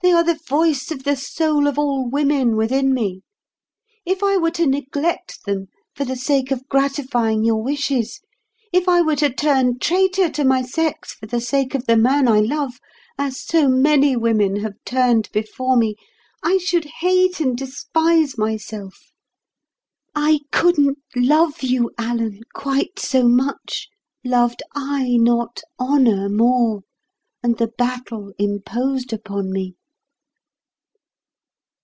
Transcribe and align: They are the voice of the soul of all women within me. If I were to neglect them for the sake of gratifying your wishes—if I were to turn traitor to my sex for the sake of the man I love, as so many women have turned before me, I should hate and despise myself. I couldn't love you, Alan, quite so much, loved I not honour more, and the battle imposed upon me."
They 0.00 0.12
are 0.12 0.22
the 0.24 0.38
voice 0.48 0.90
of 0.92 1.02
the 1.02 1.16
soul 1.16 1.66
of 1.66 1.76
all 1.78 2.08
women 2.08 2.56
within 2.56 2.94
me. 2.94 3.22
If 4.06 4.22
I 4.22 4.36
were 4.38 4.52
to 4.52 4.64
neglect 4.64 5.44
them 5.44 5.66
for 5.94 6.04
the 6.06 6.14
sake 6.16 6.50
of 6.52 6.66
gratifying 6.68 7.44
your 7.44 7.60
wishes—if 7.62 8.88
I 8.88 9.02
were 9.02 9.16
to 9.16 9.28
turn 9.28 9.78
traitor 9.80 10.30
to 10.30 10.44
my 10.44 10.62
sex 10.62 11.12
for 11.12 11.26
the 11.26 11.40
sake 11.42 11.74
of 11.74 11.84
the 11.86 11.96
man 11.96 12.26
I 12.28 12.38
love, 12.40 12.78
as 13.18 13.44
so 13.44 13.68
many 13.68 14.16
women 14.16 14.56
have 14.60 14.74
turned 14.86 15.28
before 15.32 15.76
me, 15.76 15.96
I 16.44 16.56
should 16.58 16.86
hate 17.00 17.38
and 17.40 17.54
despise 17.56 18.38
myself. 18.38 19.10
I 20.14 20.40
couldn't 20.52 21.00
love 21.16 21.62
you, 21.62 21.90
Alan, 21.98 22.40
quite 22.54 22.98
so 23.00 23.26
much, 23.28 23.88
loved 24.24 24.62
I 24.74 25.16
not 25.16 25.60
honour 25.78 26.28
more, 26.30 26.82
and 27.42 27.58
the 27.58 27.68
battle 27.76 28.32
imposed 28.38 29.12
upon 29.12 29.50
me." 29.52 29.74